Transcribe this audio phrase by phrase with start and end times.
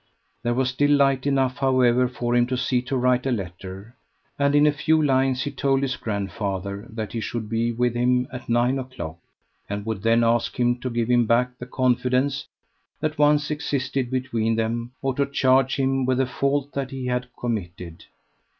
[0.41, 3.95] There was still light enough, however, for him to see to write a letter,
[4.39, 8.27] and in a few lines he told his grandfather that he should be with him
[8.33, 9.19] at nine o'clock,
[9.69, 12.47] and would then ask him to give him back the confidence
[12.99, 17.27] that once existed between them, or to charge him with the fault that he had
[17.39, 18.05] committed.